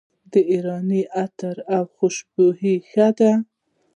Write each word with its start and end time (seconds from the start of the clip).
د 0.31 0.33
ایران 0.51 0.89
عطر 1.23 1.55
او 1.75 1.83
خوشبویي 1.95 2.75
ښه 2.89 3.07
ده. 3.17 3.31